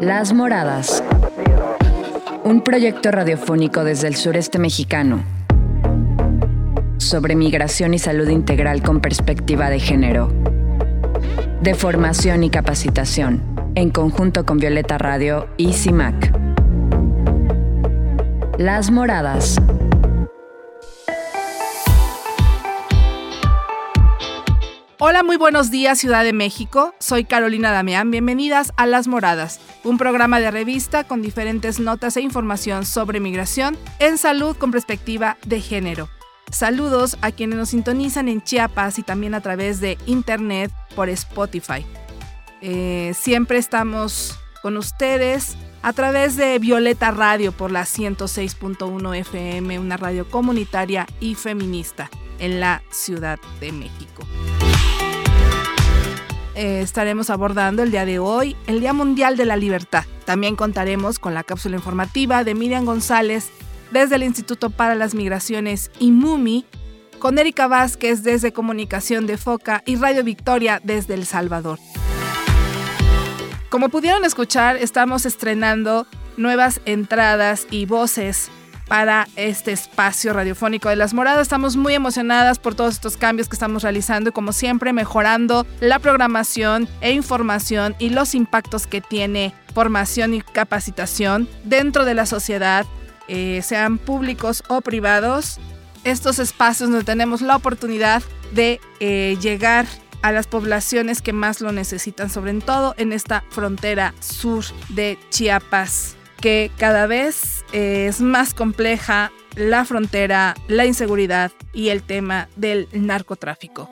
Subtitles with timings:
[0.00, 1.02] Las Moradas.
[2.44, 5.24] Un proyecto radiofónico desde el sureste mexicano
[6.98, 10.32] sobre migración y salud integral con perspectiva de género.
[11.62, 13.42] De formación y capacitación,
[13.74, 16.32] en conjunto con Violeta Radio y CIMAC.
[18.56, 19.60] Las Moradas.
[25.00, 26.92] Hola, muy buenos días Ciudad de México.
[26.98, 28.10] Soy Carolina Damián.
[28.10, 33.78] Bienvenidas a Las Moradas, un programa de revista con diferentes notas e información sobre migración
[34.00, 36.08] en salud con perspectiva de género.
[36.50, 41.86] Saludos a quienes nos sintonizan en Chiapas y también a través de internet por Spotify.
[42.60, 49.96] Eh, siempre estamos con ustedes a través de Violeta Radio por la 106.1 FM, una
[49.96, 54.26] radio comunitaria y feminista en la Ciudad de México.
[56.58, 60.02] Eh, estaremos abordando el día de hoy el Día Mundial de la Libertad.
[60.24, 63.50] También contaremos con la cápsula informativa de Miriam González
[63.92, 66.66] desde el Instituto para las Migraciones IMUMI,
[67.20, 71.78] con Erika Vázquez desde Comunicación de Foca y Radio Victoria desde El Salvador.
[73.68, 78.50] Como pudieron escuchar, estamos estrenando nuevas entradas y voces
[78.88, 81.42] para este espacio radiofónico de Las Moradas.
[81.42, 85.98] Estamos muy emocionadas por todos estos cambios que estamos realizando y como siempre mejorando la
[85.98, 92.86] programación e información y los impactos que tiene formación y capacitación dentro de la sociedad,
[93.28, 95.60] eh, sean públicos o privados.
[96.04, 99.86] Estos espacios donde tenemos la oportunidad de eh, llegar
[100.22, 106.17] a las poblaciones que más lo necesitan, sobre todo en esta frontera sur de Chiapas
[106.40, 113.90] que cada vez es más compleja la frontera, la inseguridad y el tema del narcotráfico.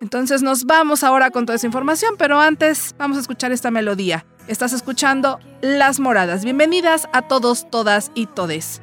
[0.00, 4.26] Entonces nos vamos ahora con toda esa información, pero antes vamos a escuchar esta melodía.
[4.48, 6.44] Estás escuchando Las Moradas.
[6.44, 8.82] Bienvenidas a todos, todas y todes.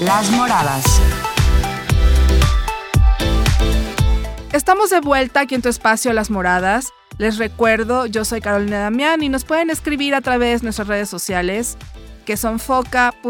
[0.00, 1.39] Las moradas.
[4.52, 6.92] Estamos de vuelta aquí en tu espacio Las Moradas.
[7.18, 11.08] Les recuerdo, yo soy Carolina Damián y nos pueden escribir a través de nuestras redes
[11.08, 11.76] sociales
[12.26, 13.22] que son foca.org.mx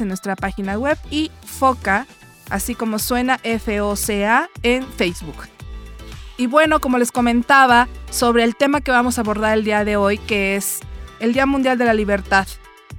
[0.00, 2.06] en nuestra página web y foca,
[2.50, 5.48] así como suena FOCA en Facebook.
[6.36, 9.96] Y bueno, como les comentaba sobre el tema que vamos a abordar el día de
[9.96, 10.78] hoy, que es
[11.18, 12.46] el Día Mundial de la Libertad.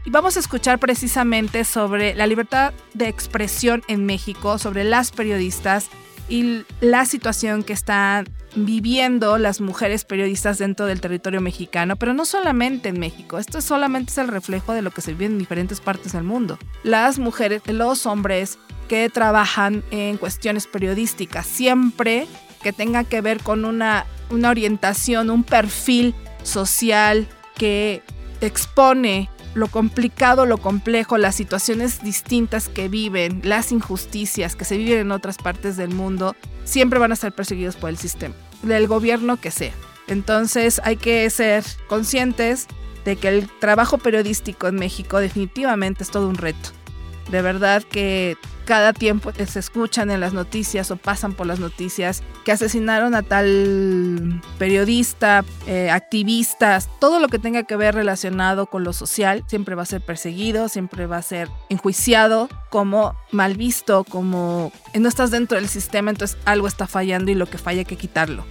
[0.04, 5.90] Y vamos a escuchar precisamente sobre la libertad de expresión en México, sobre las periodistas
[6.34, 12.26] y la situación que están viviendo las mujeres periodistas dentro del territorio mexicano, pero no
[12.26, 15.80] solamente en México, esto solamente es el reflejo de lo que se vive en diferentes
[15.80, 16.58] partes del mundo.
[16.82, 18.58] Las mujeres, los hombres
[18.88, 22.26] que trabajan en cuestiones periodísticas, siempre
[22.64, 28.02] que tenga que ver con una, una orientación, un perfil social que
[28.42, 35.00] expone lo complicado, lo complejo, las situaciones distintas que viven, las injusticias que se viven
[35.00, 39.38] en otras partes del mundo, siempre van a ser perseguidos por el sistema, del gobierno
[39.38, 39.74] que sea.
[40.08, 42.68] Entonces hay que ser conscientes
[43.06, 46.72] de que el trabajo periodístico en México definitivamente es todo un reto.
[47.30, 52.24] De verdad que cada tiempo se escuchan en las noticias o pasan por las noticias
[52.46, 58.84] que asesinaron a tal periodista, eh, activistas, todo lo que tenga que ver relacionado con
[58.84, 64.04] lo social siempre va a ser perseguido, siempre va a ser enjuiciado como mal visto,
[64.04, 67.86] como no estás dentro del sistema, entonces algo está fallando y lo que falla hay
[67.86, 68.46] que quitarlo.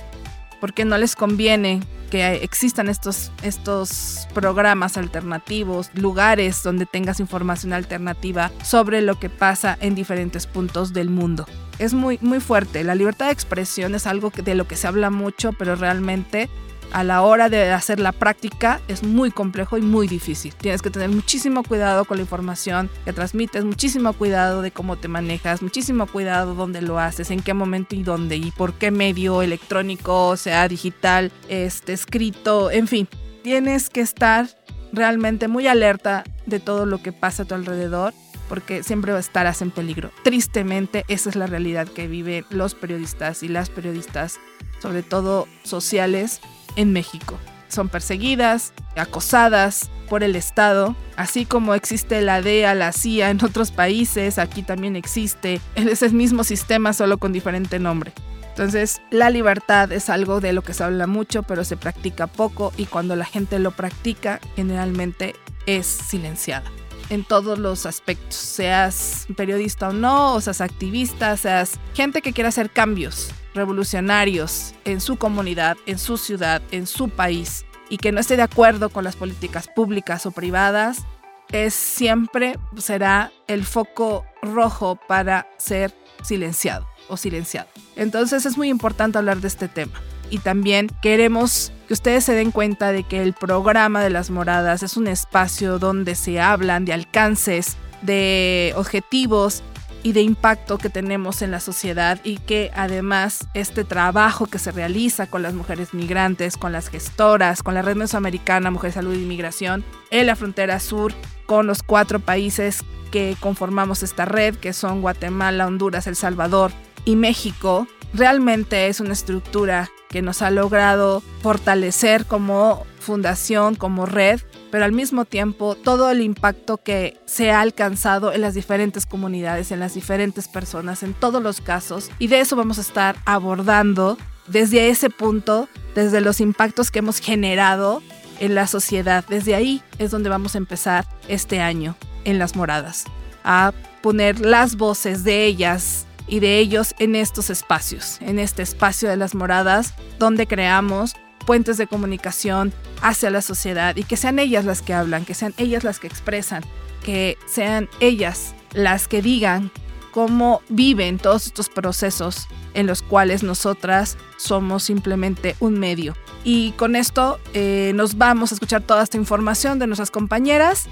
[0.63, 8.53] Porque no les conviene que existan estos, estos programas alternativos, lugares donde tengas información alternativa
[8.63, 11.47] sobre lo que pasa en diferentes puntos del mundo.
[11.81, 12.85] Es muy, muy fuerte.
[12.85, 16.49] La libertad de expresión es algo de lo que se habla mucho, pero realmente
[16.93, 20.55] a la hora de hacer la práctica es muy complejo y muy difícil.
[20.55, 25.09] Tienes que tener muchísimo cuidado con la información que transmites, muchísimo cuidado de cómo te
[25.09, 29.43] manejas, muchísimo cuidado dónde lo haces, en qué momento y dónde y por qué medio
[29.43, 33.09] electrónico, sea digital, este, escrito, en fin.
[33.43, 34.47] Tienes que estar
[34.93, 38.13] realmente muy alerta de todo lo que pasa a tu alrededor
[38.49, 40.11] porque siempre estarás en peligro.
[40.25, 44.39] Tristemente, esa es la realidad que viven los periodistas y las periodistas,
[44.81, 46.43] sobre todo sociales,
[46.77, 47.39] en México.
[47.69, 53.71] Son perseguidas, acosadas por el Estado, así como existe la DEA, la CIA en otros
[53.71, 55.61] países, aquí también existe.
[55.75, 58.13] Es el mismo sistema, solo con diferente nombre.
[58.51, 62.73] Entonces, la libertad es algo de lo que se habla mucho, pero se practica poco
[62.77, 66.71] y cuando la gente lo practica, generalmente es silenciada
[67.13, 72.71] en todos los aspectos, seas periodista o no, seas activista, seas gente que quiera hacer
[72.71, 77.67] cambios revolucionarios en su comunidad, en su ciudad, en su país.
[77.91, 81.03] y que no esté de acuerdo con las políticas públicas o privadas,
[81.51, 85.93] es siempre será el foco rojo para ser
[86.23, 87.69] silenciado o silenciado.
[87.95, 90.01] Entonces es muy importante hablar de este tema.
[90.31, 94.83] Y también queremos que ustedes se den cuenta de que el programa de las moradas
[94.83, 99.63] es un espacio donde se hablan de alcances, de objetivos
[100.03, 104.73] y de impacto que tenemos en la sociedad y que además este trabajo que se
[104.73, 109.27] realiza con las mujeres migrantes, con las gestoras, con la Red Mesoamericana Mujer Salud y
[109.27, 111.13] Migración en la frontera sur,
[111.45, 116.73] con los cuatro países que conformamos esta red, que son Guatemala, Honduras, El Salvador
[117.05, 124.41] y México, realmente es una estructura que nos ha logrado fortalecer como fundación, como red,
[124.71, 129.73] pero al mismo tiempo todo el impacto que se ha alcanzado en las diferentes comunidades,
[129.73, 132.11] en las diferentes personas, en todos los casos.
[132.21, 137.19] Y de eso vamos a estar abordando desde ese punto, desde los impactos que hemos
[137.19, 138.03] generado
[138.39, 139.25] en la sociedad.
[139.29, 143.05] Desde ahí es donde vamos a empezar este año en las moradas,
[143.45, 149.09] a poner las voces de ellas y de ellos en estos espacios, en este espacio
[149.09, 151.15] de las moradas, donde creamos
[151.47, 155.55] puentes de comunicación hacia la sociedad y que sean ellas las que hablan, que sean
[155.57, 156.63] ellas las que expresan,
[157.05, 159.71] que sean ellas las que digan
[160.13, 166.15] cómo viven todos estos procesos en los cuales nosotras somos simplemente un medio.
[166.45, 170.87] Y con esto eh, nos vamos a escuchar toda esta información de nuestras compañeras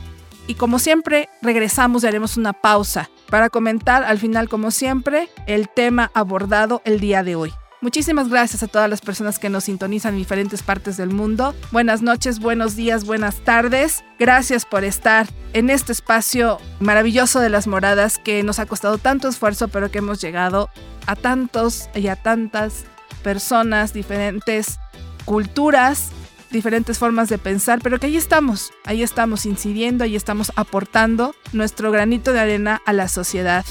[0.46, 5.68] y como siempre regresamos y haremos una pausa para comentar al final como siempre el
[5.68, 7.52] tema abordado el día de hoy.
[7.82, 11.54] Muchísimas gracias a todas las personas que nos sintonizan en diferentes partes del mundo.
[11.72, 14.04] Buenas noches, buenos días, buenas tardes.
[14.18, 19.28] Gracias por estar en este espacio maravilloso de las moradas que nos ha costado tanto
[19.28, 20.68] esfuerzo, pero que hemos llegado
[21.06, 22.84] a tantos y a tantas
[23.22, 24.78] personas, diferentes
[25.24, 26.10] culturas,
[26.50, 31.90] diferentes formas de pensar, pero que ahí estamos, ahí estamos incidiendo, ahí estamos aportando nuestro
[31.92, 33.64] granito de arena a la sociedad.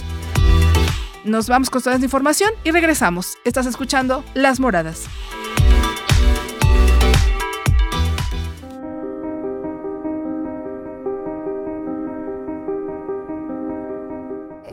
[1.25, 3.37] Nos vamos con toda esta información y regresamos.
[3.43, 5.05] Estás escuchando Las Moradas.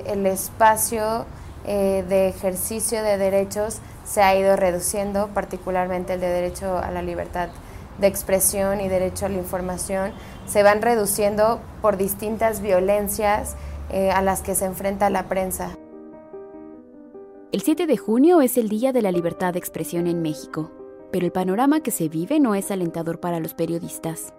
[0.07, 1.27] El espacio
[1.67, 7.03] eh, de ejercicio de derechos se ha ido reduciendo, particularmente el de derecho a la
[7.03, 7.49] libertad
[7.99, 10.13] de expresión y derecho a la información,
[10.47, 13.57] se van reduciendo por distintas violencias
[13.91, 15.77] eh, a las que se enfrenta la prensa.
[17.53, 20.71] El 7 de junio es el Día de la Libertad de Expresión en México,
[21.11, 24.35] pero el panorama que se vive no es alentador para los periodistas.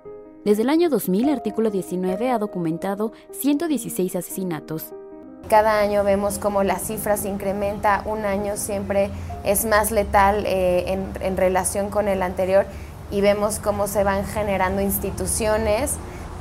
[0.45, 4.93] Desde el año 2000, Artículo 19 ha documentado 116 asesinatos.
[5.49, 9.09] Cada año vemos cómo la cifra se incrementa, un año siempre
[9.45, 12.65] es más letal eh, en, relación con el anterior
[13.11, 15.95] y vemos cómo se van generando instituciones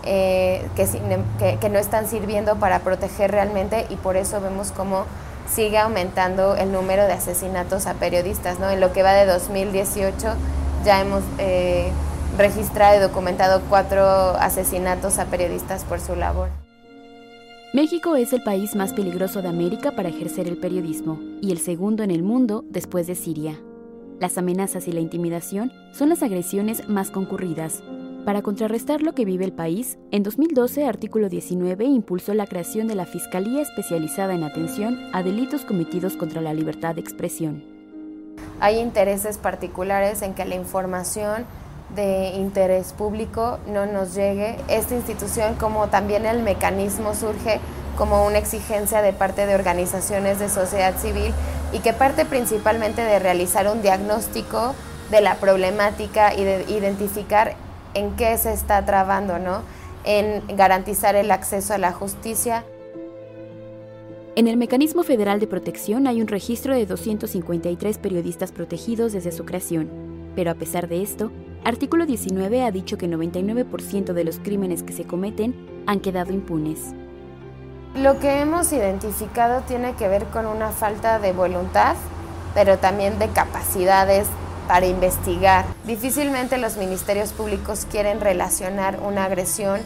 [0.05, 5.05] eh, que, que no están sirviendo para proteger realmente y por eso vemos cómo
[5.49, 8.59] sigue aumentando el número de asesinatos a periodistas.
[8.59, 8.71] ¿no?
[8.71, 10.29] En lo que va de 2018
[10.85, 11.91] ya hemos eh,
[12.39, 16.49] registrado y documentado cuatro asesinatos a periodistas por su labor.
[17.73, 22.03] México es el país más peligroso de América para ejercer el periodismo y el segundo
[22.03, 23.59] en el mundo después de Siria.
[24.21, 27.83] Las amenazas y la intimidación son las agresiones más concurridas,
[28.27, 32.97] para contrarrestar lo que vive el país, en 2012 Artículo 19 impulsó la creación de
[32.97, 37.63] la Fiscalía Especializada en Atención a Delitos Cometidos contra la Libertad de Expresión.
[38.59, 41.45] Hay intereses particulares en que la información
[41.95, 44.57] de interés público no nos llegue.
[44.67, 47.61] Esta institución, como también el mecanismo, surge
[47.97, 51.33] como una exigencia de parte de organizaciones de sociedad civil
[51.73, 54.75] y que parte principalmente de realizar un diagnóstico
[55.11, 57.57] de la problemática y de identificar
[57.95, 59.63] en qué se está trabando, ¿no?
[60.05, 62.65] En garantizar el acceso a la justicia.
[64.37, 69.47] En el Mecanismo Federal de Protección hay un registro de 253 periodistas protegidos desde su
[69.47, 69.89] creación,
[70.35, 71.33] pero a pesar de esto,
[71.65, 75.55] Artículo 19 ha dicho que 99% de los crímenes que se cometen
[75.87, 76.95] han quedado impunes.
[77.97, 81.97] Lo que hemos identificado tiene que ver con una falta de voluntad,
[82.53, 84.27] pero también de capacidades
[84.69, 85.65] para investigar.
[85.85, 89.81] Difícilmente los ministerios públicos quieren relacionar una agresión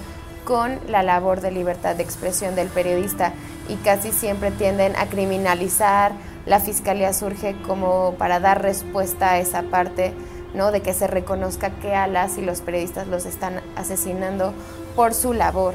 [0.45, 3.33] con la labor de libertad de expresión del periodista
[3.69, 6.11] y casi siempre tienden a criminalizar.
[6.47, 10.15] La fiscalía surge como para dar respuesta a esa parte,
[10.53, 10.73] ¿no?
[10.73, 14.53] De que se reconozca que a las y los periodistas los están asesinando
[14.97, 15.75] por su labor.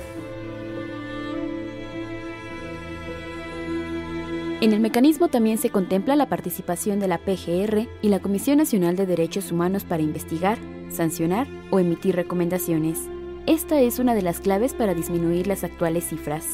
[4.66, 8.96] En el mecanismo también se contempla la participación de la PGR y la Comisión Nacional
[8.96, 10.58] de Derechos Humanos para investigar,
[10.90, 12.98] sancionar o emitir recomendaciones.
[13.46, 16.46] Esta es una de las claves para disminuir las actuales cifras.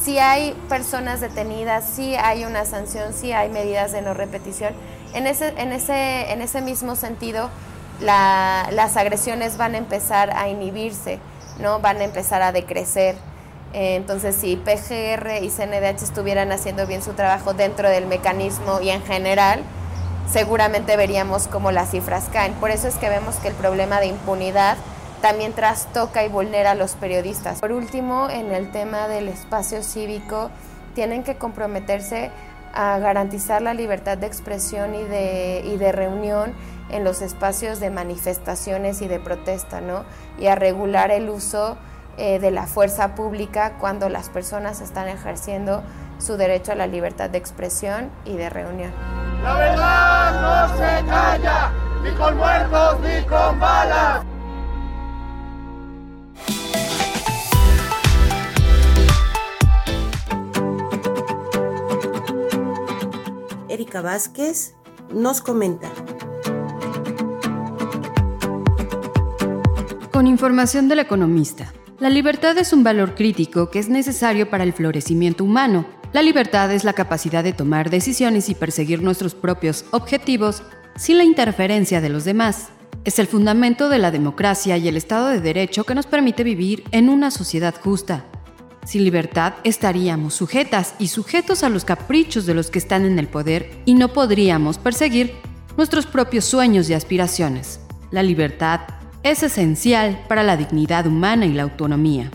[0.00, 4.72] Si hay personas detenidas, si hay una sanción, si hay medidas de no repetición.
[5.14, 7.50] En ese, en ese, en ese mismo sentido,
[8.00, 11.18] las agresiones van a empezar a inhibirse,
[11.58, 11.80] ¿no?
[11.80, 13.16] van a empezar a decrecer.
[13.72, 18.90] Eh, entonces, si PGR y CNDH estuvieran haciendo bien su trabajo dentro del mecanismo y
[18.90, 19.62] en general,
[20.30, 22.54] seguramente veríamos cómo las cifras caen.
[22.54, 24.76] Por eso es que vemos que el problema de impunidad
[25.22, 27.60] también trastoca y vulnera a los periodistas.
[27.60, 30.50] Por último, en el tema del espacio cívico,
[30.94, 32.30] tienen que comprometerse
[32.72, 36.54] a garantizar la libertad de expresión y de, y de reunión
[36.90, 40.04] en los espacios de manifestaciones y de protesta, ¿no?
[40.38, 41.76] Y a regular el uso
[42.22, 45.82] eh, de la fuerza pública cuando las personas están ejerciendo
[46.18, 48.92] su derecho a la libertad de expresión y de reunión.
[49.42, 51.72] La verdad no se calla,
[52.02, 54.22] ni con muertos ni con balas.
[63.70, 64.74] Erika Vázquez
[65.10, 65.88] nos comenta.
[70.12, 71.72] Con información del economista.
[72.00, 75.84] La libertad es un valor crítico que es necesario para el florecimiento humano.
[76.14, 80.62] La libertad es la capacidad de tomar decisiones y perseguir nuestros propios objetivos
[80.96, 82.70] sin la interferencia de los demás.
[83.04, 86.84] Es el fundamento de la democracia y el Estado de Derecho que nos permite vivir
[86.90, 88.24] en una sociedad justa.
[88.86, 93.28] Sin libertad estaríamos sujetas y sujetos a los caprichos de los que están en el
[93.28, 95.34] poder y no podríamos perseguir
[95.76, 97.78] nuestros propios sueños y aspiraciones.
[98.10, 98.80] La libertad
[99.22, 102.30] es esencial para la dignidad humana y la autonomía.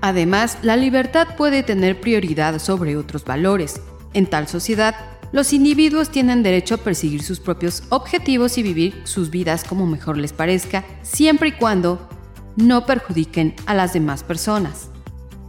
[0.00, 3.80] Además, la libertad puede tener prioridad sobre otros valores.
[4.12, 4.94] En tal sociedad,
[5.32, 10.16] los individuos tienen derecho a perseguir sus propios objetivos y vivir sus vidas como mejor
[10.16, 12.08] les parezca, siempre y cuando
[12.56, 14.88] no perjudiquen a las demás personas.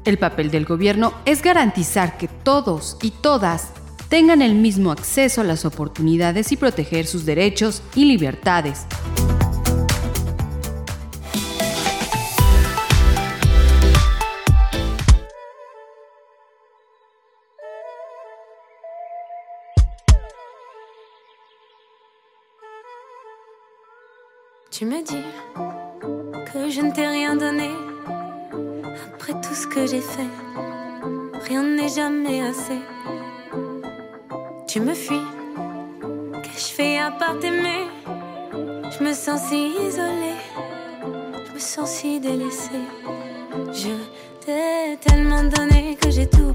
[0.06, 3.70] El papel del gobierno es garantizar que todos y todas
[4.10, 8.86] tengan el mismo acceso a las oportunidades y proteger sus derechos y libertades.
[24.82, 25.24] Tu me dis
[26.52, 27.70] que je ne t'ai rien donné.
[29.14, 30.32] Après tout ce que j'ai fait,
[31.48, 32.80] rien n'est jamais assez.
[34.66, 35.22] Tu me fuis,
[36.42, 37.86] qu'ai-je fait à part t'aimer?
[38.90, 40.40] Je me sens si isolée,
[41.46, 42.88] je me sens si délaissée.
[43.72, 43.94] Je
[44.44, 46.51] t'ai tellement donné que j'ai tout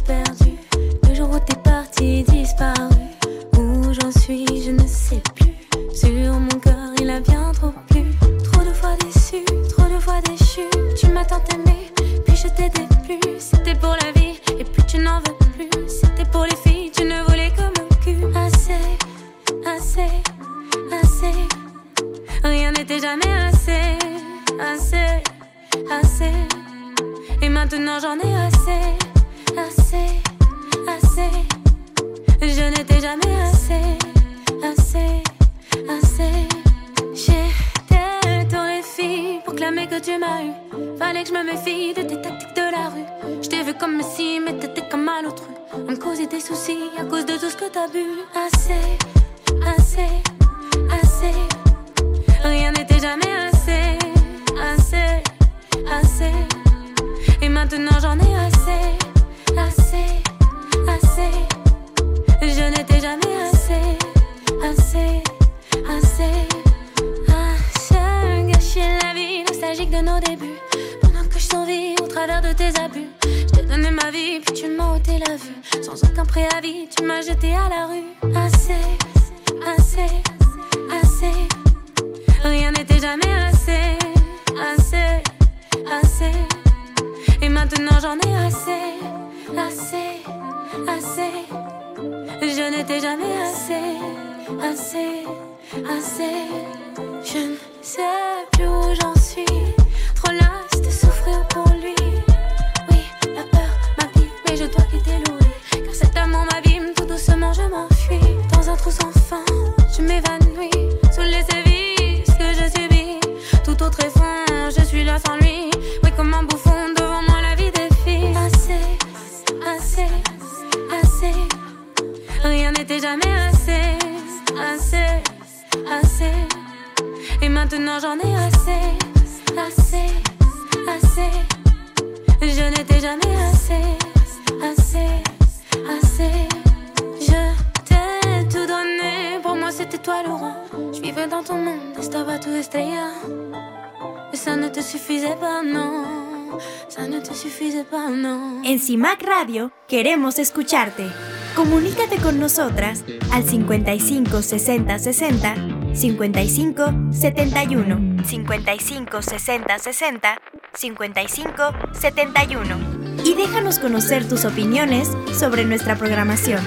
[150.35, 151.07] escucharte.
[151.55, 155.55] Comunícate con nosotras al 55 60 60
[155.95, 160.39] 55 71 55 60 60
[160.75, 165.09] 55 71 y déjanos conocer tus opiniones
[165.39, 166.61] sobre nuestra programación.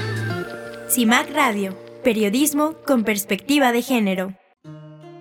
[0.89, 4.33] CIMAC Radio, periodismo con perspectiva de género.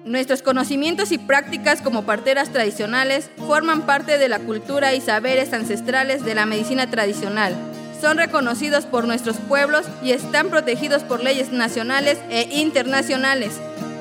[0.07, 6.25] Nuestros conocimientos y prácticas como parteras tradicionales forman parte de la cultura y saberes ancestrales
[6.25, 7.55] de la medicina tradicional.
[8.01, 13.55] Son reconocidos por nuestros pueblos y están protegidos por leyes nacionales e internacionales.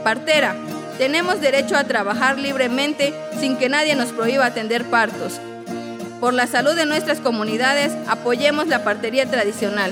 [0.04, 0.56] Partera,
[0.98, 5.40] tenemos derecho a trabajar libremente sin que nadie nos prohíba atender partos.
[6.20, 9.92] Por la salud de nuestras comunidades, apoyemos la partería tradicional.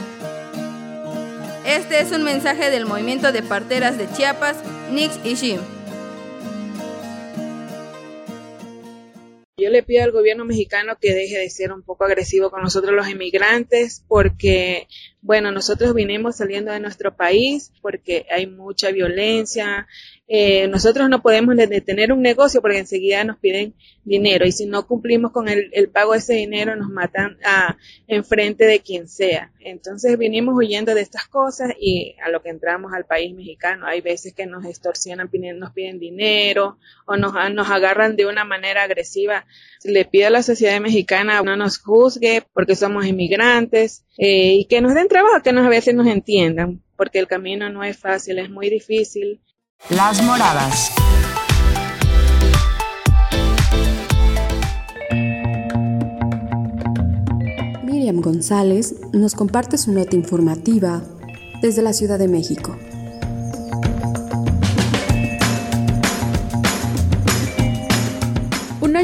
[1.65, 4.56] Este es un mensaje del movimiento de parteras de Chiapas,
[4.91, 5.75] Nix y Shim.
[9.65, 12.93] Yo le pido al gobierno mexicano que deje de ser un poco agresivo con nosotros
[12.93, 14.88] los inmigrantes porque,
[15.26, 19.88] bueno, nosotros vinimos saliendo de nuestro país porque hay mucha violencia,
[20.28, 24.86] eh, nosotros no podemos detener un negocio porque enseguida nos piden dinero y si no
[24.86, 29.52] cumplimos con el, pago de ese dinero nos matan a, enfrente de quien sea.
[29.62, 34.02] Entonces vinimos huyendo de estas cosas y a lo que entramos al país mexicano hay
[34.02, 39.48] veces que nos extorsionan, nos piden dinero o nos, nos agarran de una manera agresiva.
[39.84, 44.82] Le pido a la sociedad mexicana no nos juzgue porque somos inmigrantes eh, y que
[44.82, 48.39] nos den trabajo, que nos, a veces nos entiendan porque el camino no es fácil,
[48.39, 49.41] es muy difícil
[49.89, 50.91] las Moradas.
[57.84, 61.04] Miriam González nos comparte su nota informativa
[61.62, 62.78] desde la Ciudad de México.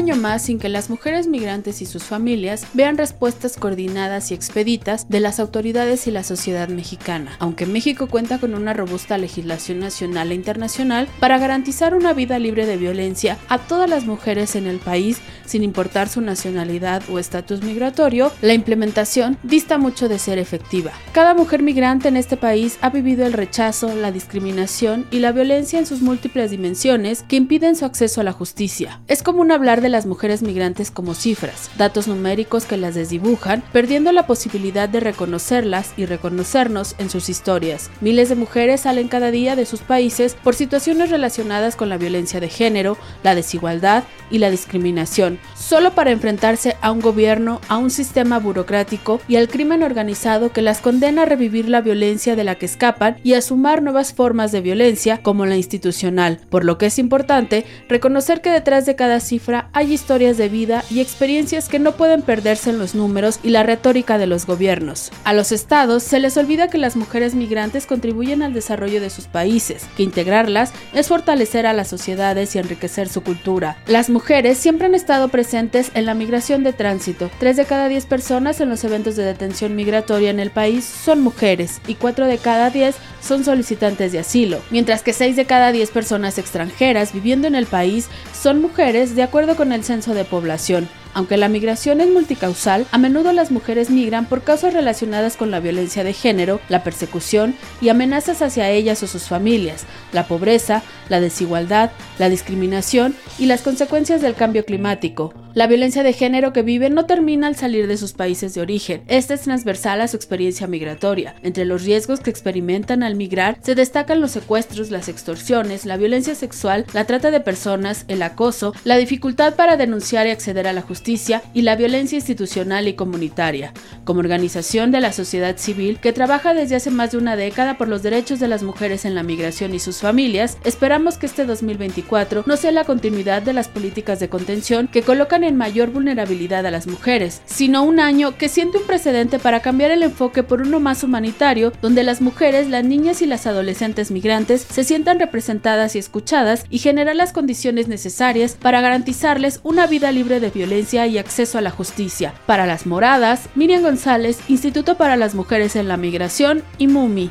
[0.02, 5.08] Año más sin que las mujeres migrantes y sus familias vean respuestas coordinadas y expeditas
[5.08, 10.32] de las autoridades y la sociedad mexicana, aunque México cuenta con una robusta legislación nacional
[10.32, 14.80] e internacional para garantizar una vida libre de violencia a todas las mujeres en el
[14.80, 20.90] país sin importar su nacionalidad o estatus migratorio, la implementación dista mucho de ser efectiva.
[21.12, 25.78] Cada mujer migrante en este país ha vivido el rechazo, la discriminación y la violencia
[25.78, 29.00] en sus múltiples dimensiones que impiden su acceso a la justicia.
[29.06, 34.10] Es común hablar de las mujeres migrantes como cifras, datos numéricos que las desdibujan, perdiendo
[34.10, 37.90] la posibilidad de reconocerlas y reconocernos en sus historias.
[38.00, 42.40] Miles de mujeres salen cada día de sus países por situaciones relacionadas con la violencia
[42.40, 47.90] de género, la desigualdad y la discriminación, solo para enfrentarse a un gobierno, a un
[47.90, 52.54] sistema burocrático y al crimen organizado que las condena a revivir la violencia de la
[52.54, 56.86] que escapan y a sumar nuevas formas de violencia como la institucional, por lo que
[56.86, 61.78] es importante reconocer que detrás de cada cifra hay historias de vida y experiencias que
[61.78, 65.10] no pueden perderse en los números y la retórica de los gobiernos.
[65.24, 69.26] A los estados se les olvida que las mujeres migrantes contribuyen al desarrollo de sus
[69.26, 73.76] países, que integrarlas es fortalecer a las sociedades y enriquecer su cultura.
[73.86, 77.30] Las mujeres siempre han estado presentes en la migración de tránsito.
[77.38, 81.20] Tres de cada diez personas en los eventos de detención migratoria en el país son
[81.20, 85.72] mujeres y cuatro de cada diez son solicitantes de asilo, mientras que seis de cada
[85.72, 90.24] diez personas extranjeras viviendo en el país son mujeres de acuerdo con el censo de
[90.24, 90.88] población.
[91.14, 95.60] Aunque la migración es multicausal, a menudo las mujeres migran por causas relacionadas con la
[95.60, 101.20] violencia de género, la persecución y amenazas hacia ellas o sus familias, la pobreza, la
[101.20, 105.34] desigualdad, la discriminación y las consecuencias del cambio climático.
[105.54, 109.02] La violencia de género que viven no termina al salir de sus países de origen.
[109.06, 111.34] Esta es transversal a su experiencia migratoria.
[111.42, 116.34] Entre los riesgos que experimentan al migrar se destacan los secuestros, las extorsiones, la violencia
[116.34, 120.80] sexual, la trata de personas, el acoso, la dificultad para denunciar y acceder a la
[120.80, 126.54] justicia y la violencia institucional y comunitaria, como organización de la sociedad civil que trabaja
[126.54, 129.74] desde hace más de una década por los derechos de las mujeres en la migración
[129.74, 134.30] y sus familias, esperamos que este 2024 no sea la continuidad de las políticas de
[134.30, 138.86] contención que colocan en mayor vulnerabilidad a las mujeres, sino un año que siente un
[138.86, 143.26] precedente para cambiar el enfoque por uno más humanitario, donde las mujeres, las niñas y
[143.26, 149.60] las adolescentes migrantes se sientan representadas y escuchadas y generar las condiciones necesarias para garantizarles
[149.62, 152.34] una vida libre de violencia y acceso a la justicia.
[152.46, 157.30] Para las moradas, Miriam González, Instituto para las Mujeres en la Migración y MUMI.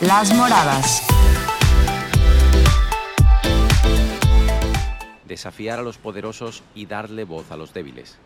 [0.00, 1.06] Las Moradas.
[5.24, 8.18] Desafiar a los poderosos y darle voz a los débiles.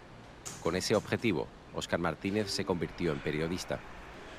[0.62, 3.80] Con ese objetivo, Óscar Martínez se convirtió en periodista.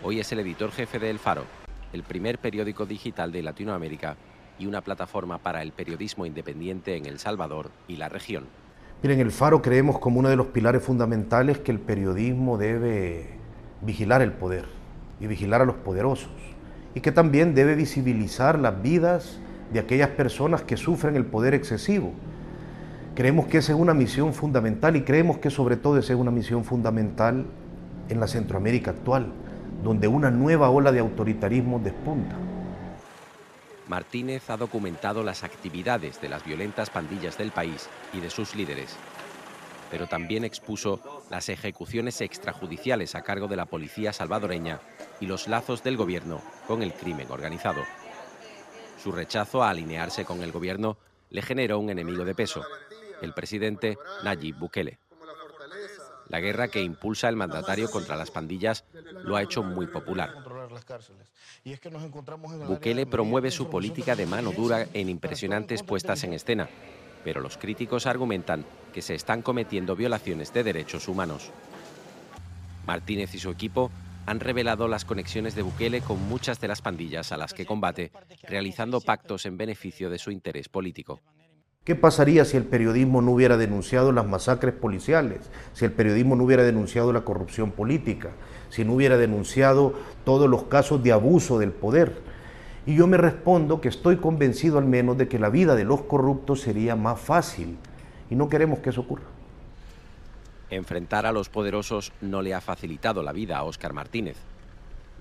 [0.01, 1.45] Hoy es el editor jefe de El Faro,
[1.93, 4.17] el primer periódico digital de Latinoamérica
[4.58, 8.47] y una plataforma para el periodismo independiente en El Salvador y la región.
[9.04, 13.30] Miren, el Faro creemos como uno de los pilares fundamentales que el periodismo debe
[13.82, 14.66] vigilar el poder
[15.20, 16.30] y vigilar a los poderosos
[16.94, 19.40] y que también debe visibilizar las vidas
[19.74, 22.12] de aquellas personas que sufren el poder excesivo.
[23.16, 26.30] Creemos que esa es una misión fundamental y creemos que sobre todo esa es una
[26.30, 27.48] misión fundamental
[28.08, 29.32] en la Centroamérica actual,
[29.84, 32.36] donde una nueva ola de autoritarismo despunta.
[33.91, 38.95] Martínez ha documentado las actividades de las violentas pandillas del país y de sus líderes,
[39.91, 44.80] pero también expuso las ejecuciones extrajudiciales a cargo de la policía salvadoreña
[45.19, 47.84] y los lazos del gobierno con el crimen organizado.
[49.04, 50.95] Su rechazo a alinearse con el gobierno
[51.30, 52.63] le generó un enemigo de peso,
[53.21, 55.01] el presidente Nayib Bukele.
[56.32, 58.86] La guerra que impulsa el mandatario contra las pandillas
[59.26, 60.34] lo ha hecho muy popular.
[62.65, 66.70] Bukele promueve su política de mano dura en impresionantes puestas en escena,
[67.26, 68.63] pero los críticos argumentan
[68.94, 71.52] que se están cometiendo violaciones de derechos humanos.
[72.86, 73.91] Martínez y su equipo
[74.26, 78.13] han revelado las conexiones de Bukele con muchas de las pandillas a las que combate,
[78.44, 81.20] realizando pactos en beneficio de su interés político.
[81.84, 86.44] ¿Qué pasaría si el periodismo no hubiera denunciado las masacres policiales, si el periodismo no
[86.44, 88.30] hubiera denunciado la corrupción política,
[88.70, 92.22] si no hubiera denunciado todos los casos de abuso del poder?
[92.86, 96.04] Y yo me respondo que estoy convencido al menos de que la vida de los
[96.04, 97.80] corruptos sería más fácil
[98.30, 99.26] y no queremos que eso ocurra.
[100.70, 104.38] Enfrentar a los poderosos no le ha facilitado la vida a Óscar Martínez.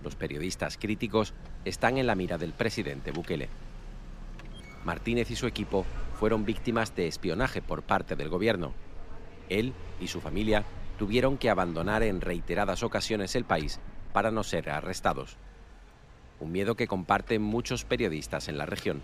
[0.05, 1.33] Los periodistas críticos
[1.65, 3.49] están en la mira del presidente Bukele.
[4.85, 5.87] Martínez y su equipo
[6.21, 8.75] fueron víctimas de espionaje por parte del gobierno.
[9.49, 10.65] Él y su familia
[10.99, 13.81] tuvieron que abandonar en reiteradas ocasiones el país
[14.13, 15.39] para no ser arrestados.
[16.39, 19.01] Un miedo que comparten muchos periodistas en la región.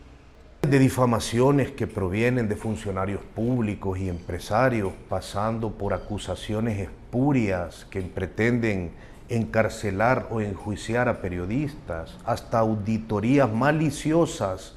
[0.60, 8.92] De difamaciones que provienen de funcionarios públicos y empresarios, pasando por acusaciones espurias que pretenden
[9.30, 14.74] encarcelar o enjuiciar a periodistas, hasta auditorías maliciosas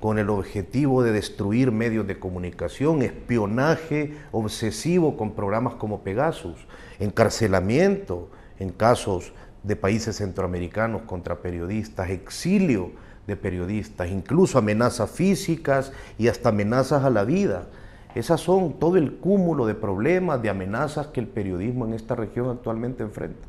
[0.00, 6.66] con el objetivo de destruir medios de comunicación, espionaje obsesivo con programas como Pegasus,
[7.00, 9.32] encarcelamiento en casos
[9.62, 12.92] de países centroamericanos contra periodistas, exilio
[13.26, 17.66] de periodistas, incluso amenazas físicas y hasta amenazas a la vida.
[18.14, 22.48] Esas son todo el cúmulo de problemas, de amenazas que el periodismo en esta región
[22.48, 23.46] actualmente enfrenta.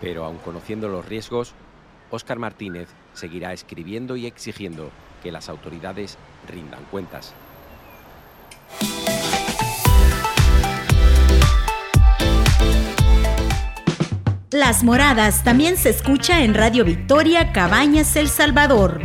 [0.00, 1.54] Pero aun conociendo los riesgos,
[2.10, 4.90] Óscar Martínez seguirá escribiendo y exigiendo
[5.22, 7.34] que las autoridades rindan cuentas.
[14.52, 19.00] Las Moradas también se escucha en Radio Victoria Cabañas El Salvador.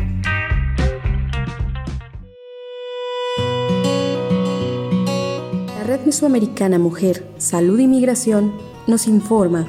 [5.77, 8.55] La Red Mesoamericana Mujer, Salud y Migración
[8.87, 9.67] nos informa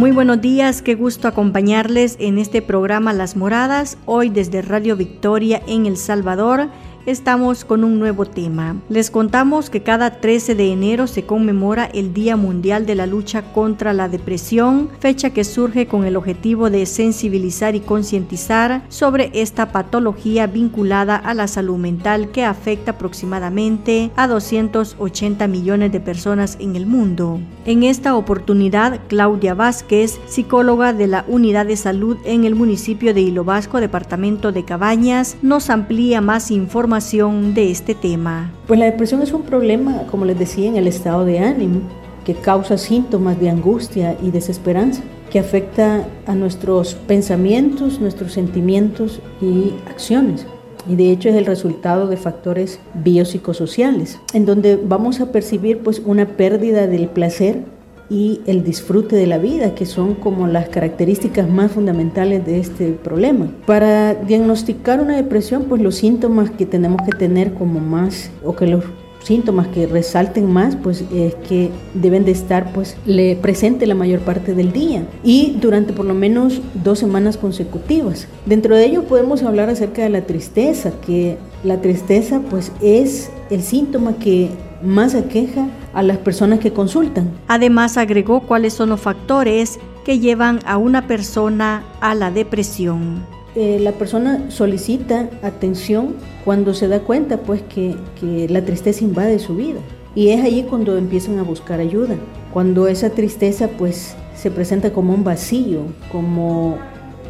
[0.00, 5.60] muy buenos días, qué gusto acompañarles en este programa Las Moradas, hoy desde Radio Victoria
[5.66, 6.70] en El Salvador
[7.10, 8.76] estamos con un nuevo tema.
[8.88, 13.52] Les contamos que cada 13 de enero se conmemora el Día Mundial de la Lucha
[13.52, 19.72] contra la Depresión, fecha que surge con el objetivo de sensibilizar y concientizar sobre esta
[19.72, 26.76] patología vinculada a la salud mental que afecta aproximadamente a 280 millones de personas en
[26.76, 27.40] el mundo.
[27.66, 33.20] En esta oportunidad, Claudia Vázquez, psicóloga de la Unidad de Salud en el municipio de
[33.22, 38.52] Hilo Vasco, departamento de Cabañas, nos amplía más información de este tema?
[38.66, 41.80] Pues la depresión es un problema, como les decía, en el estado de ánimo,
[42.26, 49.72] que causa síntomas de angustia y desesperanza, que afecta a nuestros pensamientos, nuestros sentimientos y
[49.88, 50.46] acciones.
[50.88, 56.02] Y de hecho es el resultado de factores biopsicosociales, en donde vamos a percibir pues
[56.04, 57.64] una pérdida del placer
[58.10, 62.90] y el disfrute de la vida, que son como las características más fundamentales de este
[62.92, 63.48] problema.
[63.66, 68.66] Para diagnosticar una depresión, pues los síntomas que tenemos que tener como más, o que
[68.66, 68.84] los
[69.22, 74.20] síntomas que resalten más, pues es que deben de estar pues le presente la mayor
[74.20, 78.26] parte del día y durante por lo menos dos semanas consecutivas.
[78.46, 83.62] Dentro de ello podemos hablar acerca de la tristeza, que la tristeza pues es el
[83.62, 84.48] síntoma que
[84.82, 87.30] más aqueja a las personas que consultan.
[87.48, 93.24] Además agregó cuáles son los factores que llevan a una persona a la depresión.
[93.54, 96.14] Eh, la persona solicita atención
[96.44, 99.80] cuando se da cuenta pues que, que la tristeza invade su vida
[100.14, 102.16] y es allí cuando empiezan a buscar ayuda.
[102.52, 106.78] Cuando esa tristeza pues se presenta como un vacío, como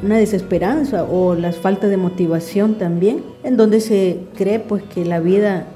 [0.03, 5.21] una desesperanza o las faltas de motivación también, en donde se cree pues que la
[5.21, 5.67] vida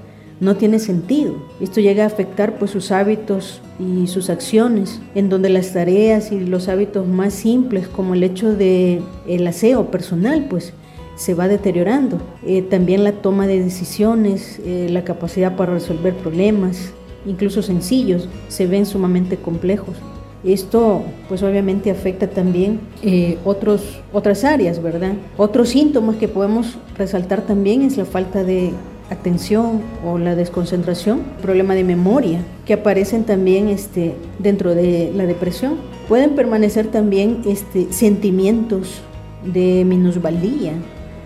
[0.44, 1.34] no tiene sentido.
[1.60, 6.40] Esto llega a afectar pues sus hábitos y sus acciones, en donde las tareas y
[6.40, 10.74] los hábitos más simples como el hecho de el aseo personal pues
[11.16, 12.20] se va deteriorando.
[12.46, 16.92] Eh, también la toma de decisiones, eh, la capacidad para resolver problemas,
[17.24, 19.96] incluso sencillos, se ven sumamente complejos.
[20.44, 25.14] Esto pues obviamente afecta también eh, otros, otras áreas, ¿verdad?
[25.38, 28.72] Otros síntomas que podemos resaltar también es la falta de
[29.10, 35.76] atención o la desconcentración, problema de memoria, que aparecen también este, dentro de la depresión.
[36.08, 39.02] Pueden permanecer también este, sentimientos
[39.44, 40.72] de minusvalía.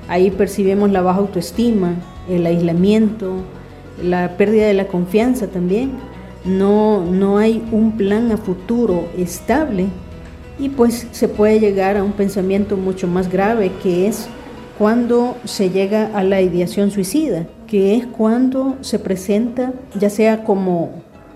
[0.09, 1.95] Ahí percibimos la baja autoestima,
[2.29, 3.35] el aislamiento,
[4.03, 5.93] la pérdida de la confianza también.
[6.45, 9.87] No, no hay un plan a futuro estable
[10.59, 14.29] y pues se puede llegar a un pensamiento mucho más grave que es
[14.79, 20.91] cuando se llega a la ideación suicida, que es cuando se presenta ya sea como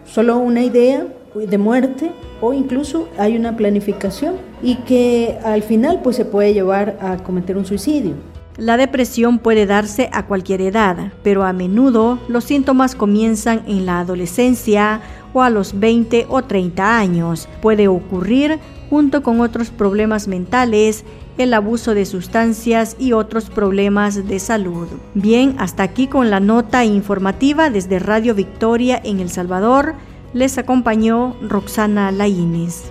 [0.05, 2.11] solo una idea de muerte
[2.41, 7.57] o incluso hay una planificación y que al final pues se puede llevar a cometer
[7.57, 8.15] un suicidio.
[8.59, 14.01] La depresión puede darse a cualquier edad, pero a menudo los síntomas comienzan en la
[14.01, 15.01] adolescencia
[15.33, 17.49] o a los 20 o 30 años.
[17.63, 18.59] Puede ocurrir
[18.91, 21.05] junto con otros problemas mentales,
[21.39, 24.89] el abuso de sustancias y otros problemas de salud.
[25.15, 29.95] Bien, hasta aquí con la nota informativa desde Radio Victoria en El Salvador.
[30.35, 32.91] Les acompañó Roxana Laínez.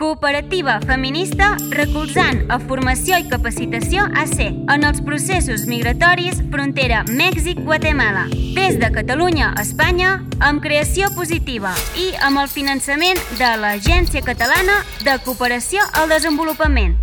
[0.00, 8.22] cooperativa feminista recolzant a formació i capacitació AC en els processos migratoris frontera Mèxic-Guatemala.
[8.56, 14.78] Des de Catalunya a Espanya, amb creació positiva i amb el finançament de l'Agència Catalana
[15.04, 16.96] de Cooperació al Desenvolupament.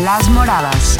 [0.00, 0.96] Las Moradas.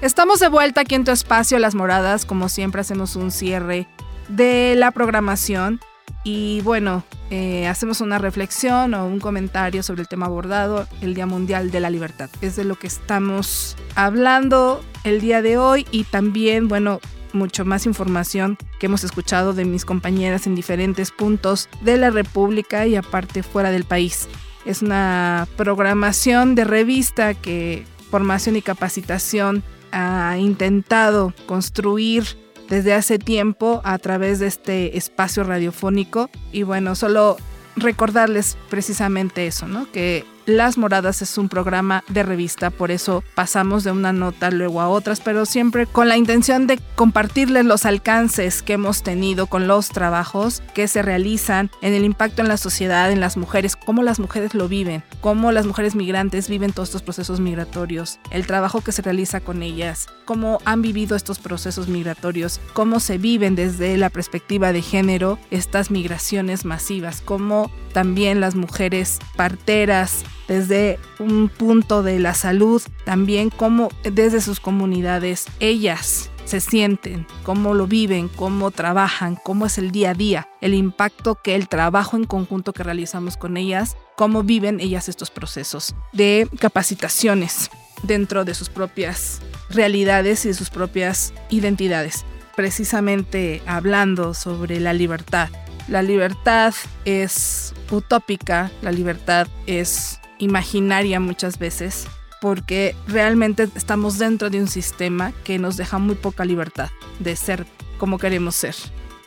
[0.00, 3.86] Estamos de vuelta aquí en tu espacio Las Moradas, como siempre hacemos un cierre
[4.28, 5.80] de la programación
[6.24, 11.26] y bueno, eh, hacemos una reflexión o un comentario sobre el tema abordado, el Día
[11.26, 12.30] Mundial de la Libertad.
[12.40, 17.00] Es de lo que estamos hablando el día de hoy y también, bueno,
[17.32, 22.86] mucho más información que hemos escuchado de mis compañeras en diferentes puntos de la República
[22.86, 24.28] y aparte fuera del país.
[24.64, 29.62] Es una programación de revista que formación y capacitación
[29.92, 32.24] ha intentado construir
[32.68, 36.30] desde hace tiempo a través de este espacio radiofónico.
[36.52, 37.36] Y bueno, solo
[37.76, 39.90] recordarles precisamente eso, ¿no?
[39.90, 44.80] Que las Moradas es un programa de revista, por eso pasamos de una nota luego
[44.80, 49.68] a otras, pero siempre con la intención de compartirles los alcances que hemos tenido con
[49.68, 54.02] los trabajos que se realizan en el impacto en la sociedad, en las mujeres, cómo
[54.02, 58.80] las mujeres lo viven, cómo las mujeres migrantes viven todos estos procesos migratorios, el trabajo
[58.80, 63.98] que se realiza con ellas, cómo han vivido estos procesos migratorios, cómo se viven desde
[63.98, 72.02] la perspectiva de género estas migraciones masivas, cómo también las mujeres parteras desde un punto
[72.02, 78.70] de la salud, también cómo desde sus comunidades ellas se sienten, cómo lo viven, cómo
[78.70, 82.82] trabajan, cómo es el día a día, el impacto que el trabajo en conjunto que
[82.82, 87.70] realizamos con ellas, cómo viven ellas estos procesos de capacitaciones
[88.02, 92.24] dentro de sus propias realidades y de sus propias identidades.
[92.56, 95.50] Precisamente hablando sobre la libertad.
[95.86, 96.74] La libertad
[97.04, 102.06] es utópica, la libertad es imaginaria muchas veces,
[102.40, 107.66] porque realmente estamos dentro de un sistema que nos deja muy poca libertad de ser
[107.98, 108.74] como queremos ser.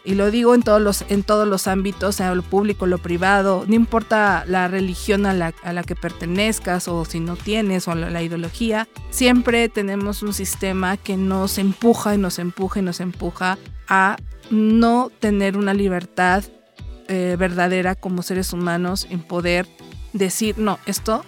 [0.04, 3.66] Y lo digo en todos los, en todos los ámbitos, en lo público, lo privado,
[3.68, 7.94] no importa la religión a la, a la que pertenezcas o si no tienes o
[7.94, 13.00] la, la, ideología, siempre tenemos un sistema que nos empuja y nos empuja y nos
[13.00, 14.18] empuja a
[14.50, 16.44] no tener una libertad
[17.08, 19.68] eh, verdadera como seres humanos en poder
[20.14, 21.24] decir, no, esto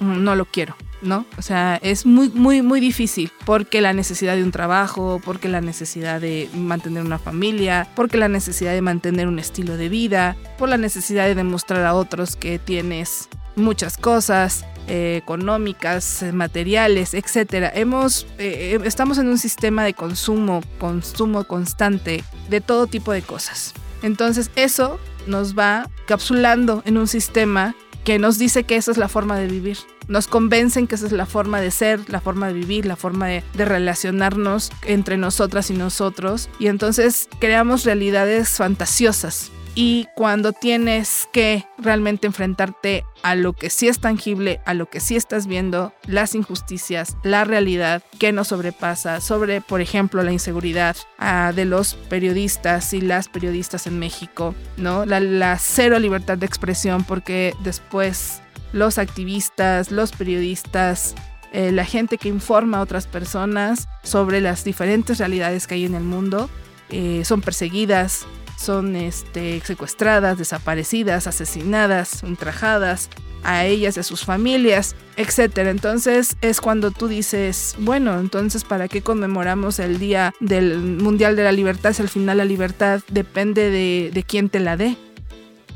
[0.00, 1.26] no lo quiero, ¿no?
[1.38, 5.60] O sea, es muy, muy, muy difícil porque la necesidad de un trabajo, porque la
[5.60, 10.68] necesidad de mantener una familia, porque la necesidad de mantener un estilo de vida, por
[10.68, 17.70] la necesidad de demostrar a otros que tienes muchas cosas, eh, económicas, materiales, etcétera.
[17.74, 23.74] Hemos, eh, estamos en un sistema de consumo, consumo constante de todo tipo de cosas.
[24.02, 27.74] Entonces eso nos va capsulando en un sistema
[28.04, 29.78] que nos dice que esa es la forma de vivir.
[30.08, 33.26] Nos convencen que esa es la forma de ser, la forma de vivir, la forma
[33.26, 36.48] de, relacionarnos entre nosotras y nosotros.
[36.58, 39.50] Y entonces creamos realidades fantasiosas.
[39.80, 44.98] Y cuando tienes que realmente enfrentarte a lo que sí es tangible, a lo que
[44.98, 50.96] sí estás viendo, las injusticias, la realidad que nos sobrepasa, sobre, por ejemplo, la inseguridad
[51.20, 55.06] uh, de los periodistas y las periodistas en México, ¿no?
[55.06, 61.14] La, la cero libertad de expresión, porque después los activistas, los periodistas,
[61.52, 65.94] eh, la gente que informa a otras personas sobre las diferentes realidades que hay en
[65.94, 66.50] el mundo,
[66.90, 68.26] eh, son perseguidas,
[68.58, 73.08] son este, secuestradas, desaparecidas, asesinadas, ultrajadas,
[73.44, 75.58] a ellas y a sus familias, etc.
[75.58, 81.44] Entonces es cuando tú dices, bueno, entonces ¿para qué conmemoramos el Día del Mundial de
[81.44, 84.96] la Libertad si al final la libertad depende de, de quién te la dé?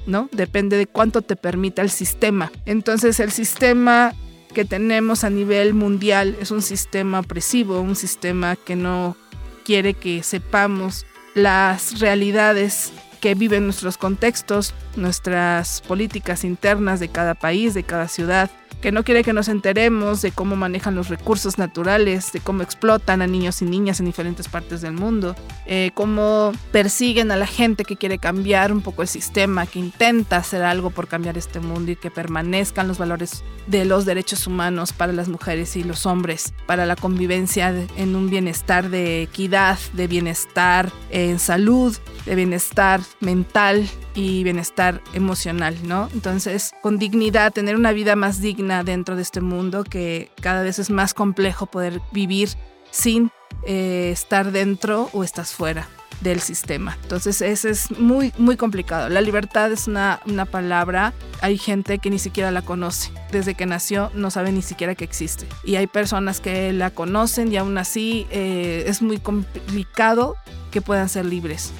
[0.06, 0.28] ¿No?
[0.32, 2.50] Depende de cuánto te permita el sistema.
[2.66, 4.12] Entonces el sistema
[4.52, 9.16] que tenemos a nivel mundial es un sistema opresivo, un sistema que no
[9.64, 17.72] quiere que sepamos las realidades que viven nuestros contextos, nuestras políticas internas de cada país,
[17.72, 22.32] de cada ciudad, que no quiere que nos enteremos de cómo manejan los recursos naturales,
[22.32, 27.30] de cómo explotan a niños y niñas en diferentes partes del mundo, eh, cómo persiguen
[27.30, 31.08] a la gente que quiere cambiar un poco el sistema, que intenta hacer algo por
[31.08, 35.76] cambiar este mundo y que permanezcan los valores de los derechos humanos para las mujeres
[35.76, 41.96] y los hombres, para la convivencia en un bienestar de equidad, de bienestar en salud,
[42.26, 46.08] de bienestar mental y bienestar emocional, ¿no?
[46.12, 50.78] Entonces, con dignidad, tener una vida más digna dentro de este mundo que cada vez
[50.78, 52.50] es más complejo poder vivir
[52.90, 53.30] sin
[53.64, 55.88] eh, estar dentro o estás fuera
[56.20, 56.96] del sistema.
[57.02, 59.08] Entonces, ese es muy, muy complicado.
[59.08, 63.10] La libertad es una, una palabra, hay gente que ni siquiera la conoce.
[63.32, 65.46] Desde que nació no sabe ni siquiera que existe.
[65.64, 70.36] Y hay personas que la conocen y aún así eh, es muy complicado
[70.70, 71.72] que puedan ser libres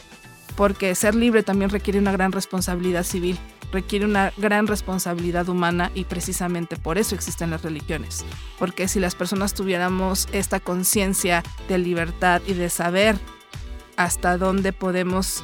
[0.62, 3.36] porque ser libre también requiere una gran responsabilidad civil,
[3.72, 8.24] requiere una gran responsabilidad humana y precisamente por eso existen las religiones.
[8.60, 13.18] Porque si las personas tuviéramos esta conciencia de libertad y de saber
[13.96, 15.42] hasta dónde podemos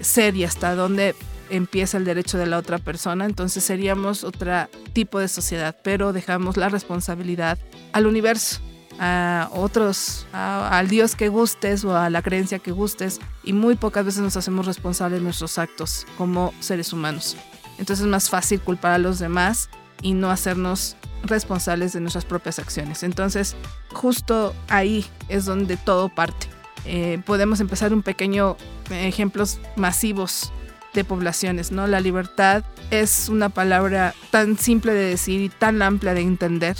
[0.00, 1.14] ser y hasta dónde
[1.50, 6.56] empieza el derecho de la otra persona, entonces seríamos otro tipo de sociedad, pero dejamos
[6.56, 7.58] la responsabilidad
[7.92, 8.62] al universo
[8.98, 14.04] a otros, al Dios que gustes o a la creencia que gustes y muy pocas
[14.04, 17.36] veces nos hacemos responsables de nuestros actos como seres humanos.
[17.78, 19.68] Entonces es más fácil culpar a los demás
[20.02, 23.02] y no hacernos responsables de nuestras propias acciones.
[23.02, 23.56] Entonces
[23.92, 26.46] justo ahí es donde todo parte.
[26.84, 28.56] Eh, podemos empezar un pequeño
[28.90, 30.52] eh, ejemplos masivos
[30.92, 31.86] de poblaciones, ¿no?
[31.86, 36.76] La libertad es una palabra tan simple de decir y tan amplia de entender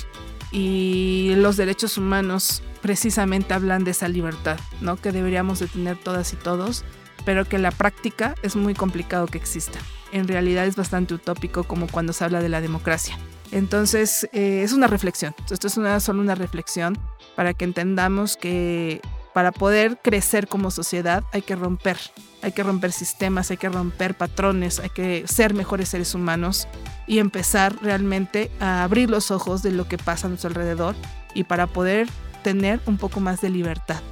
[0.54, 4.96] y los derechos humanos precisamente hablan de esa libertad, ¿no?
[4.96, 6.84] Que deberíamos de tener todas y todos,
[7.24, 9.80] pero que la práctica es muy complicado que exista.
[10.12, 13.18] En realidad es bastante utópico como cuando se habla de la democracia.
[13.50, 15.72] Entonces eh, es una reflexión, esto es
[16.04, 16.96] solo una reflexión
[17.34, 19.00] para que entendamos que
[19.32, 21.98] para poder crecer como sociedad hay que romper,
[22.44, 26.68] hay que romper sistemas, hay que romper patrones, hay que ser mejores seres humanos
[27.06, 30.94] y empezar realmente a abrir los ojos de lo que pasa a nuestro alrededor
[31.32, 32.06] y para poder
[32.42, 34.02] tener un poco más de libertad.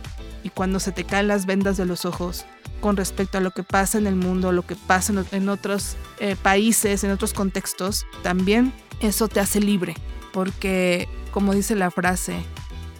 [0.42, 2.46] Y cuando se te caen las vendas de los ojos
[2.80, 6.34] con respecto a lo que pasa en el mundo, lo que pasa en otros eh,
[6.34, 9.94] países, en otros contextos, también eso te hace libre,
[10.32, 12.42] porque como dice la frase,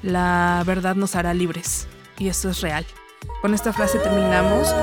[0.03, 2.85] la verdad nos hará libres y eso es real.
[3.41, 4.75] Con esta frase terminamos.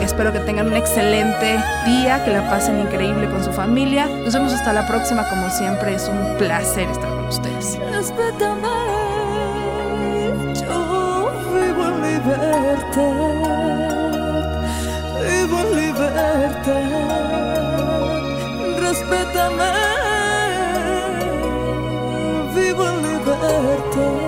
[0.00, 4.06] Espero que tengan un excelente día, que la pasen increíble con su familia.
[4.06, 7.78] Nos vemos hasta la próxima, como siempre, es un placer estar con ustedes.
[10.54, 13.12] Yo vivo en libertad,
[15.20, 16.82] vivo en libertad.
[18.80, 19.72] Respétame,
[22.54, 24.27] vivo en libertad.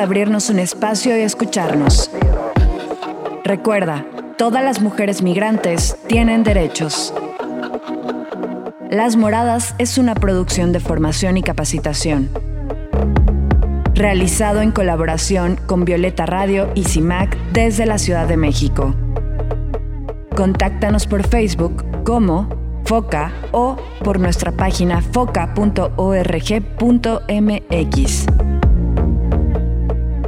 [0.00, 2.10] Abrirnos un espacio y escucharnos.
[3.44, 4.04] Recuerda,
[4.36, 7.14] todas las mujeres migrantes tienen derechos.
[8.90, 12.30] Las Moradas es una producción de formación y capacitación.
[13.94, 18.94] Realizado en colaboración con Violeta Radio y CIMAC desde la Ciudad de México.
[20.34, 22.48] Contáctanos por Facebook como
[22.84, 25.86] FOCA o por nuestra página foca.org.mx.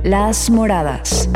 [0.02, 1.28] Las Moradas.